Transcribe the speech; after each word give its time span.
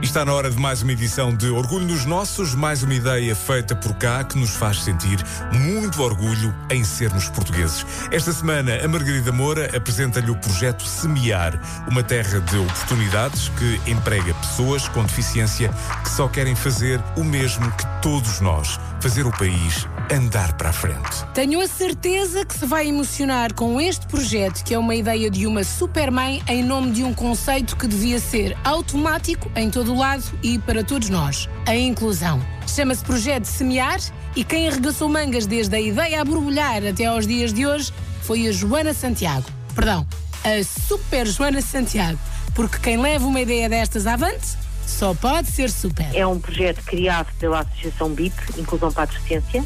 Está 0.00 0.24
na 0.24 0.32
hora 0.32 0.48
de 0.48 0.56
mais 0.56 0.80
uma 0.80 0.92
edição 0.92 1.34
de 1.34 1.48
Orgulho 1.48 1.84
nos 1.84 2.04
Nossos, 2.04 2.54
mais 2.54 2.84
uma 2.84 2.94
ideia 2.94 3.34
feita 3.34 3.74
por 3.74 3.92
cá 3.94 4.22
que 4.22 4.38
nos 4.38 4.50
faz 4.50 4.84
sentir 4.84 5.18
muito 5.52 6.00
orgulho 6.00 6.54
em 6.70 6.84
sermos 6.84 7.28
portugueses. 7.28 7.84
Esta 8.12 8.32
semana, 8.32 8.78
a 8.82 8.86
Margarida 8.86 9.32
Moura 9.32 9.76
apresenta-lhe 9.76 10.30
o 10.30 10.36
projeto 10.36 10.84
Semear, 10.84 11.60
uma 11.90 12.02
terra 12.04 12.40
de 12.40 12.58
oportunidades 12.58 13.48
que 13.48 13.90
emprega 13.90 14.32
pessoas 14.34 14.88
com 14.88 15.02
deficiência 15.02 15.68
que 16.04 16.10
só 16.10 16.28
querem 16.28 16.54
fazer 16.54 17.02
o 17.16 17.24
mesmo 17.24 17.68
que 17.72 17.84
todos 18.00 18.40
nós, 18.40 18.78
fazer 19.00 19.26
o 19.26 19.32
país 19.32 19.84
andar 20.10 20.54
para 20.54 20.70
a 20.70 20.72
frente. 20.72 21.24
Tenho 21.34 21.60
a 21.60 21.66
certeza 21.66 22.44
que 22.44 22.54
se 22.54 22.64
vai 22.64 22.88
emocionar 22.88 23.52
com 23.52 23.80
este 23.80 24.06
projeto, 24.06 24.64
que 24.64 24.74
é 24.74 24.78
uma 24.78 24.94
ideia 24.94 25.30
de 25.30 25.46
uma 25.46 25.62
supermãe 25.62 26.42
em 26.48 26.62
nome 26.62 26.92
de 26.92 27.04
um 27.04 27.12
conceito 27.12 27.76
que 27.76 27.86
devia 27.86 28.18
ser 28.18 28.56
automático 28.64 29.50
em 29.54 29.70
todo 29.70 29.92
o 29.92 29.98
lado 29.98 30.24
e 30.42 30.58
para 30.58 30.82
todos 30.82 31.10
nós: 31.10 31.48
a 31.66 31.76
inclusão. 31.76 32.40
Chama-se 32.66 33.04
Projeto 33.04 33.44
Semear 33.44 33.98
e 34.34 34.44
quem 34.44 34.68
arregaçou 34.68 35.08
mangas 35.08 35.46
desde 35.46 35.76
a 35.76 35.80
ideia 35.80 36.20
a 36.20 36.24
borbulhar 36.24 36.84
até 36.86 37.06
aos 37.06 37.26
dias 37.26 37.52
de 37.52 37.66
hoje 37.66 37.92
foi 38.22 38.46
a 38.46 38.52
Joana 38.52 38.92
Santiago. 38.92 39.46
Perdão, 39.74 40.06
a 40.44 40.64
Super 40.64 41.26
Joana 41.26 41.60
Santiago. 41.60 42.18
Porque 42.54 42.78
quem 42.78 42.96
leva 42.96 43.26
uma 43.26 43.40
ideia 43.40 43.68
destas 43.68 44.06
avante 44.06 44.56
só 44.88 45.14
pode 45.14 45.48
ser 45.48 45.70
super. 45.70 46.08
É 46.14 46.26
um 46.26 46.40
projeto 46.40 46.82
criado 46.82 47.28
pela 47.38 47.60
Associação 47.60 48.10
BIP, 48.10 48.34
Inclusão 48.58 48.90
para 48.90 49.04
a 49.04 49.06
Deficiência, 49.06 49.64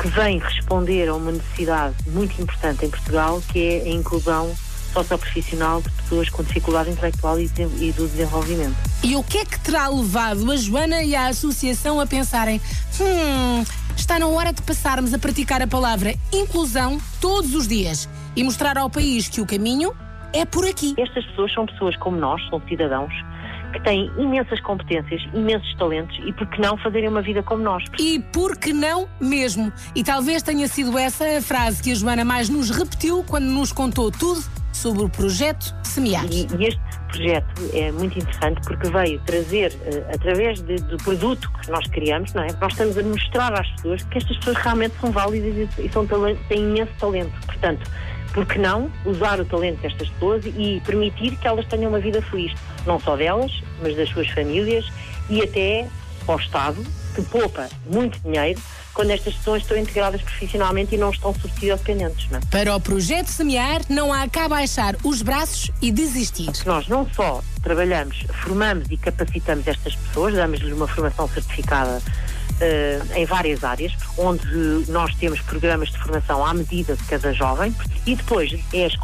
que 0.00 0.08
vem 0.08 0.38
responder 0.38 1.08
a 1.08 1.14
uma 1.14 1.32
necessidade 1.32 1.94
muito 2.06 2.40
importante 2.40 2.84
em 2.84 2.90
Portugal, 2.90 3.42
que 3.52 3.60
é 3.60 3.82
a 3.82 3.88
inclusão 3.88 4.54
socioprofissional 4.92 5.82
de 5.82 5.90
pessoas 5.90 6.28
com 6.30 6.42
dificuldade 6.42 6.90
intelectual 6.90 7.38
e, 7.40 7.50
e 7.80 7.92
do 7.92 8.06
desenvolvimento. 8.06 8.76
E 9.02 9.16
o 9.16 9.24
que 9.24 9.38
é 9.38 9.44
que 9.44 9.58
terá 9.58 9.88
levado 9.88 10.50
a 10.50 10.56
Joana 10.56 11.02
e 11.02 11.16
a 11.16 11.26
associação 11.26 12.00
a 12.00 12.06
pensarem: 12.06 12.60
hum, 13.00 13.64
está 13.96 14.18
na 14.18 14.26
hora 14.28 14.52
de 14.52 14.62
passarmos 14.62 15.12
a 15.12 15.18
praticar 15.18 15.60
a 15.60 15.66
palavra 15.66 16.14
inclusão 16.32 17.00
todos 17.20 17.54
os 17.54 17.66
dias 17.66 18.08
e 18.36 18.44
mostrar 18.44 18.78
ao 18.78 18.88
país 18.88 19.28
que 19.28 19.40
o 19.40 19.46
caminho 19.46 19.94
é 20.32 20.44
por 20.44 20.64
aqui. 20.64 20.94
Estas 20.98 21.24
pessoas 21.26 21.52
são 21.52 21.66
pessoas 21.66 21.96
como 21.96 22.16
nós, 22.16 22.40
são 22.48 22.60
cidadãos 22.68 23.12
que 23.74 23.82
têm 23.82 24.10
imensas 24.16 24.60
competências, 24.60 25.20
imensos 25.34 25.74
talentos 25.76 26.16
e 26.24 26.32
por 26.32 26.46
que 26.48 26.60
não 26.60 26.76
fazerem 26.78 27.08
uma 27.08 27.22
vida 27.22 27.42
como 27.42 27.62
nós? 27.62 27.82
E 27.98 28.20
por 28.32 28.56
que 28.56 28.72
não 28.72 29.08
mesmo? 29.20 29.72
E 29.94 30.04
talvez 30.04 30.42
tenha 30.42 30.66
sido 30.68 30.96
essa 30.96 31.24
a 31.38 31.42
frase 31.42 31.82
que 31.82 31.90
a 31.90 31.94
Joana 31.94 32.24
mais 32.24 32.48
nos 32.48 32.70
repetiu 32.70 33.24
quando 33.24 33.46
nos 33.46 33.72
contou 33.72 34.10
tudo 34.10 34.40
sobre 34.72 35.04
o 35.04 35.08
projeto 35.08 35.74
Semear. 35.82 36.24
E, 36.30 36.46
este 36.66 36.80
projeto 37.08 37.70
é 37.72 37.92
muito 37.92 38.18
interessante 38.18 38.60
porque 38.66 38.88
veio 38.90 39.20
trazer, 39.20 39.72
uh, 39.72 40.14
através 40.14 40.60
de, 40.62 40.76
do 40.76 40.96
produto 40.98 41.50
que 41.60 41.70
nós 41.70 41.86
criamos, 41.88 42.32
não 42.34 42.42
é? 42.42 42.48
Nós 42.60 42.72
estamos 42.72 42.98
a 42.98 43.02
mostrar 43.02 43.52
às 43.60 43.68
pessoas 43.72 44.02
que 44.02 44.18
estas 44.18 44.36
pessoas 44.38 44.56
realmente 44.56 44.94
são 45.00 45.10
válidas 45.10 45.68
e, 45.78 45.86
e 45.86 45.92
são 45.92 46.06
têm 46.48 46.58
imenso 46.58 46.92
talento. 46.98 47.32
Portanto, 47.46 47.88
por 48.34 48.44
que 48.44 48.58
não 48.58 48.90
usar 49.06 49.40
o 49.40 49.44
talento 49.44 49.80
destas 49.80 50.10
pessoas 50.10 50.44
e 50.44 50.82
permitir 50.84 51.36
que 51.36 51.46
elas 51.46 51.64
tenham 51.66 51.88
uma 51.88 52.00
vida 52.00 52.20
feliz, 52.20 52.52
não 52.84 52.98
só 52.98 53.16
delas, 53.16 53.52
mas 53.80 53.96
das 53.96 54.08
suas 54.10 54.28
famílias 54.28 54.84
e 55.30 55.40
até 55.40 55.88
ao 56.26 56.36
Estado, 56.36 56.84
que 57.14 57.22
poupa 57.22 57.68
muito 57.86 58.18
dinheiro 58.18 58.60
quando 58.92 59.10
estas 59.10 59.34
pessoas 59.34 59.62
estão 59.62 59.76
integradas 59.76 60.22
profissionalmente 60.22 60.94
e 60.94 60.98
não 60.98 61.10
estão 61.10 61.34
subsidiodependentes. 61.34 62.30
Não 62.30 62.38
é? 62.38 62.42
Para 62.50 62.74
o 62.74 62.80
projeto 62.80 63.26
Semear, 63.26 63.82
não 63.88 64.12
há 64.12 64.28
cá 64.28 64.48
baixar 64.48 64.96
os 65.02 65.20
braços 65.20 65.70
e 65.82 65.90
desistir. 65.90 66.50
Nós 66.64 66.88
não 66.88 67.08
só 67.12 67.42
trabalhamos, 67.62 68.24
formamos 68.42 68.86
e 68.90 68.96
capacitamos 68.96 69.66
estas 69.66 69.94
pessoas, 69.96 70.34
damos-lhes 70.34 70.72
uma 70.72 70.86
formação 70.86 71.28
certificada 71.28 72.00
uh, 72.60 73.18
em 73.18 73.24
várias 73.24 73.64
áreas, 73.64 73.92
onde 74.18 74.46
nós 74.88 75.14
temos 75.16 75.40
programas 75.40 75.90
de 75.90 75.98
formação 75.98 76.44
à 76.44 76.52
medida 76.54 76.96
de 76.96 77.04
cada 77.04 77.32
jovem, 77.32 77.74
e 78.06 78.14
depois 78.14 78.52
é 78.72 78.86
as 78.86 78.94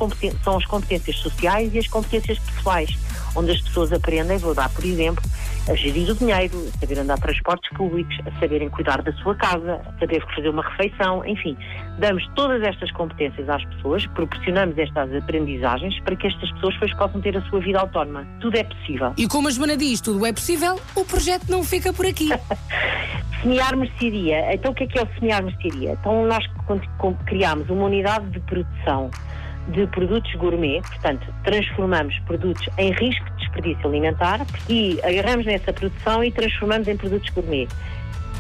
são 0.43 0.57
as 0.57 0.67
competências 0.67 1.17
sociais 1.17 1.75
e 1.75 1.79
as 1.79 1.87
competências 1.87 2.39
pessoais, 2.39 2.97
onde 3.35 3.53
as 3.53 3.61
pessoas 3.61 3.93
aprendem, 3.93 4.39
vou 4.39 4.55
dar 4.55 4.69
por 4.71 4.85
exemplo, 4.85 5.23
a 5.69 5.75
gerir 5.75 6.11
o 6.11 6.15
dinheiro, 6.15 6.69
a 6.75 6.79
saber 6.81 6.99
andar 6.99 7.19
transportes 7.19 7.71
públicos, 7.77 8.17
a 8.27 8.41
saberem 8.41 8.69
cuidar 8.71 9.03
da 9.03 9.13
sua 9.15 9.35
casa, 9.35 9.81
a 9.87 9.99
saber 10.01 10.25
fazer 10.35 10.49
uma 10.49 10.63
refeição, 10.63 11.25
enfim. 11.27 11.57
Damos 11.99 12.27
todas 12.35 12.63
estas 12.63 12.91
competências 12.93 13.49
às 13.49 13.65
pessoas, 13.67 14.07
proporcionamos 14.09 14.77
estas 14.79 15.15
aprendizagens 15.15 15.99
para 16.01 16.17
que 16.17 16.27
estas 16.27 16.51
pessoas 16.53 16.75
depois 16.75 16.95
possam 16.95 17.21
ter 17.21 17.37
a 17.37 17.43
sua 17.43 17.61
vida 17.61 17.79
autónoma. 17.79 18.27
Tudo 18.41 18.57
é 18.57 18.65
possível. 18.65 19.13
E 19.17 19.29
como 19.29 19.49
a 19.49 19.51
Joana 19.51 19.77
diz, 19.77 20.01
tudo 20.01 20.25
é 20.25 20.33
possível, 20.33 20.81
o 20.95 21.05
projeto 21.05 21.49
não 21.49 21.63
fica 21.63 21.93
por 21.93 22.07
aqui. 22.07 22.31
semear 23.43 23.77
mercearia. 23.77 24.55
Então 24.55 24.73
o 24.73 24.75
que 24.75 24.85
é 24.85 24.87
que 24.87 24.99
é 24.99 25.03
o 25.03 25.09
semear 25.19 25.43
mercearia? 25.43 25.93
Então 25.93 26.27
nós 26.27 26.45
criámos 27.27 27.69
uma 27.71 27.85
unidade 27.85 28.29
de 28.31 28.41
produção 28.41 29.11
de 29.69 29.87
produtos 29.89 30.33
gourmet, 30.35 30.81
portanto, 30.81 31.33
transformamos 31.45 32.19
produtos 32.21 32.69
em 32.79 32.93
risco 32.93 33.25
de 33.31 33.37
desperdício 33.37 33.87
alimentar 33.87 34.45
e 34.69 34.99
agarramos 35.03 35.47
nessa 35.47 35.73
produção 35.73 36.25
e 36.25 36.33
transformamos 36.33 36.89
em 36.89 36.97
produtos 36.97 37.29
gourmet. 37.31 37.69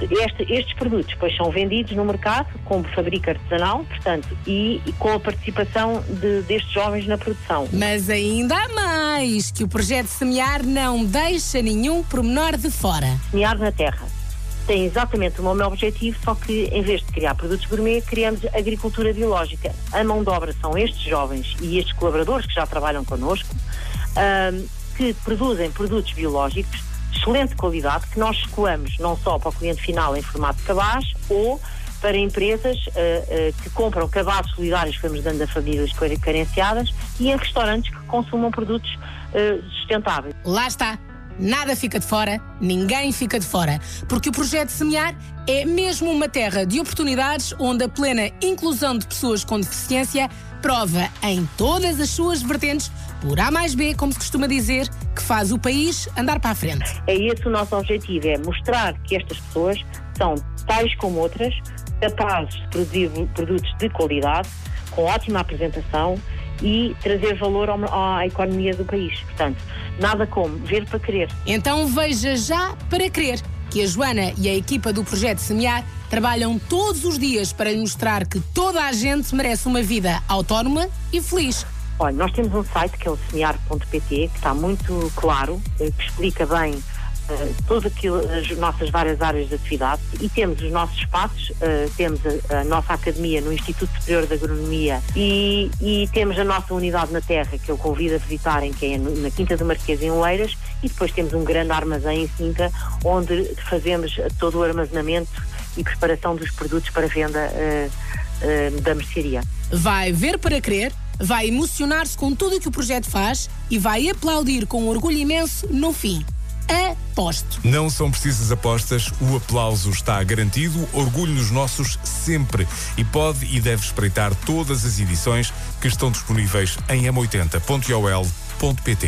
Este, 0.00 0.50
estes 0.50 0.72
produtos 0.75 1.12
depois 1.12 1.37
são 1.37 1.50
vendidos 1.50 1.93
no 1.93 2.06
mercado 2.06 2.49
como 2.65 2.84
fabrico 2.84 3.28
artesanal, 3.28 3.84
portanto, 3.84 4.28
e, 4.47 4.81
e 4.87 4.93
com 4.93 5.12
a 5.12 5.21
participação 5.21 6.03
de, 6.09 6.41
destes 6.43 6.72
jovens 6.72 7.06
na 7.06 7.19
produção. 7.19 7.69
Mas 7.71 8.09
ainda 8.09 8.56
há 8.56 8.69
mais, 8.71 9.50
que 9.50 9.62
o 9.62 9.69
projeto 9.69 10.06
Semear 10.06 10.65
não 10.65 11.05
deixa 11.05 11.61
nenhum 11.61 12.03
pormenor 12.03 12.56
de 12.56 12.71
fora. 12.71 13.19
Semear 13.31 13.59
na 13.59 13.71
terra 13.71 14.19
tem 14.66 14.84
exatamente 14.84 15.41
o 15.41 15.44
mesmo 15.44 15.65
objetivo, 15.65 16.19
só 16.22 16.34
que 16.34 16.69
em 16.72 16.82
vez 16.82 17.00
de 17.00 17.12
criar 17.12 17.34
produtos 17.34 17.66
gourmet, 17.66 18.00
criamos 18.03 18.44
agricultura 18.54 19.12
biológica. 19.12 19.75
A 19.93 20.03
mão 20.04 20.22
de 20.22 20.31
obra 20.31 20.54
são 20.60 20.76
estes 20.76 21.03
jovens 21.03 21.56
e 21.60 21.78
estes 21.78 21.93
colaboradores 21.94 22.47
que 22.47 22.54
já 22.54 22.66
trabalham 22.66 23.04
connosco, 23.04 23.54
um, 23.54 24.66
que 24.97 25.15
produzem 25.25 25.70
produtos 25.70 26.12
biológicos 26.12 26.81
de 27.10 27.19
excelente 27.19 27.56
qualidade, 27.56 28.06
que 28.06 28.19
nós 28.19 28.37
escoamos 28.37 28.99
não 28.99 29.16
só 29.16 29.38
para 29.38 29.49
o 29.49 29.53
cliente 29.53 29.82
final 29.82 30.16
em 30.16 30.22
formato 30.22 30.60
de 30.60 30.66
cabaz, 30.66 31.04
ou 31.28 31.60
para 32.00 32.16
empresas 32.16 32.78
uh, 32.87 32.91
uh, 32.91 33.62
que 33.62 33.70
compram 33.70 34.09
cabazes 34.09 34.50
solidários 34.53 34.97
que 34.97 35.06
vamos 35.06 35.22
dando 35.22 35.43
a 35.43 35.47
famílias 35.47 35.93
carenciadas 36.22 36.94
e 37.19 37.31
em 37.31 37.37
restaurantes 37.37 37.94
que 37.94 38.06
consumam 38.06 38.50
produtos 38.50 38.94
uh, 38.94 39.62
sustentáveis. 39.70 40.34
Lá 40.44 40.66
está 40.66 40.99
nada 41.41 41.75
fica 41.75 41.99
de 41.99 42.06
fora, 42.06 42.41
ninguém 42.61 43.11
fica 43.11 43.41
de 43.41 43.47
fora, 43.47 43.81
porque 44.09 44.28
o 44.28 44.33
projeto 44.33 44.69
Semear 44.69 45.17
é 45.49 45.65
mesmo 45.65 46.11
uma 46.11 46.28
terra 46.28 46.67
de 46.67 46.78
oportunidades 46.78 47.55
onde 47.59 47.84
a 47.84 47.89
plena 47.89 48.31
inclusão 48.43 48.97
de 48.97 49.06
pessoas 49.06 49.43
com 49.43 49.59
deficiência 49.59 50.29
prova 50.61 51.09
em 51.23 51.49
todas 51.56 51.99
as 51.99 52.11
suas 52.11 52.43
vertentes, 52.43 52.93
por 53.23 53.41
A 53.41 53.50
mais 53.50 53.75
B, 53.75 53.95
como 53.95 54.12
se 54.12 54.19
costuma 54.19 54.47
dizer, 54.47 54.89
que 55.17 55.23
faz 55.23 55.50
o 55.50 55.59
país 55.59 56.09
andar 56.17 56.39
para 56.39 56.50
a 56.50 56.55
frente. 56.55 57.03
É 57.06 57.15
esse 57.15 57.47
o 57.49 57.50
nosso 57.50 57.75
objetivo, 57.75 58.29
é 58.29 58.39
mostrar 58.39 58.93
que 59.03 59.17
estas 59.17 59.39
pessoas 59.41 59.81
são 60.17 60.34
tais 60.67 60.95
como 60.97 61.21
outras, 61.21 61.55
capazes 62.00 62.55
de 62.55 62.69
produzir 62.69 63.11
produtos 63.34 63.75
de 63.79 63.89
qualidade, 63.89 64.49
com 64.91 65.05
ótima 65.05 65.41
apresentação 65.41 66.17
e 66.62 66.94
trazer 67.03 67.34
valor 67.34 67.69
à 67.91 68.26
economia 68.26 68.75
do 68.75 68.84
país. 68.84 69.19
Portanto, 69.21 69.59
nada 69.98 70.26
como 70.26 70.56
ver 70.59 70.87
para 70.87 70.98
querer. 70.98 71.28
Então 71.47 71.87
veja 71.87 72.37
já 72.37 72.75
para 72.88 73.09
querer 73.09 73.41
que 73.71 73.82
a 73.82 73.87
Joana 73.87 74.32
e 74.37 74.48
a 74.48 74.54
equipa 74.54 74.93
do 74.93 75.04
Projeto 75.04 75.38
Semear 75.38 75.84
trabalham 76.09 76.59
todos 76.59 77.04
os 77.04 77.19
dias 77.19 77.53
para 77.53 77.70
lhe 77.70 77.78
mostrar 77.78 78.26
que 78.26 78.41
toda 78.41 78.84
a 78.84 78.93
gente 78.93 79.32
merece 79.34 79.69
uma 79.69 79.81
vida 79.81 80.20
autónoma 80.26 80.88
e 81.12 81.20
feliz. 81.20 81.65
Olha, 82.00 82.17
nós 82.17 82.32
temos 82.32 82.52
um 82.55 82.64
site 82.64 82.96
que 82.96 83.06
é 83.06 83.11
o 83.11 83.19
semear.pt 83.29 84.08
que 84.08 84.31
está 84.35 84.55
muito 84.55 85.12
claro, 85.14 85.61
eh, 85.79 85.90
que 85.90 86.05
explica 86.05 86.46
bem 86.46 86.82
uh, 87.31 87.55
todas 87.67 87.93
as 88.31 88.59
nossas 88.59 88.91
várias 88.91 89.21
áreas 89.21 89.49
de 89.49 89.55
atividade. 89.55 90.03
E 90.21 90.29
temos 90.29 90.61
os 90.61 90.71
nossos 90.71 90.99
espaços, 90.99 91.50
uh, 91.50 91.91
temos 91.97 92.21
a, 92.27 92.61
a, 92.61 92.65
nossa 92.65 92.94
academia 92.94 93.41
no 93.41 93.53
Instituto 93.53 93.93
Superior 93.99 94.27
de 94.27 94.35
Agronomia 94.35 95.03
e, 95.15 95.71
e, 95.81 96.09
temos 96.12 96.38
a 96.38 96.44
nossa 96.44 96.75
unidade 96.75 97.12
na 97.12 97.21
Terra 97.21 97.59
que 97.59 97.69
eu 97.71 97.77
convido 97.77 98.17
a 98.17 98.19
visitarem, 98.19 98.73
que 98.73 98.94
é 98.94 98.99
na 98.99 99.31
Quinta 99.31 99.56
do 99.56 99.65
Marquês 99.65 100.03
em 100.03 100.11
Oeiras. 100.11 100.56
E 100.82 100.88
depois 100.88 101.12
temos 101.12 101.32
um 101.32 101.44
grande 101.44 101.73
armazém 101.73 102.25
em 102.25 102.29
Sintra 102.29 102.71
onde 103.05 103.55
fazemos 103.69 104.19
todo 104.38 104.59
o 104.59 104.62
armazenamento 104.62 105.31
e 105.76 105.85
preparação 105.85 106.35
dos 106.35 106.50
produtos 106.50 106.91
para 106.91 107.06
venda 107.06 107.50
uh, 107.50 108.81
da 108.81 108.94
mercearia. 108.94 109.43
Vai 109.71 110.12
ver 110.12 110.38
para 110.38 110.61
crer 110.61 110.93
vai 111.23 111.49
emocionar-se 111.49 112.17
com 112.17 112.35
tudo 112.35 112.56
o 112.56 112.61
que 112.61 112.69
o 112.69 112.71
projeto 112.71 113.09
faz 113.09 113.50
e 113.71 113.79
vai 113.79 114.09
aplaudir 114.09 114.67
com 114.67 114.88
orgulho 114.88 115.19
imenso 115.19 115.67
no 115.71 115.93
fim 115.93 116.25
aposto. 116.70 117.61
Não 117.64 117.90
são 117.90 118.11
precisas 118.11 118.50
apostas, 118.50 119.12
o 119.20 119.37
aplauso 119.37 119.90
está 119.90 120.22
garantido, 120.22 120.88
orgulho 120.93 121.34
nos 121.34 121.50
nossos 121.50 121.99
sempre. 122.02 122.67
E 122.96 123.05
pode 123.05 123.44
e 123.44 123.61
deve 123.61 123.84
espreitar 123.84 124.34
todas 124.46 124.84
as 124.84 124.99
edições 124.99 125.52
que 125.81 125.88
estão 125.88 126.11
disponíveis 126.11 126.78
em 126.88 127.05
m80.ol.pt. 127.05 129.06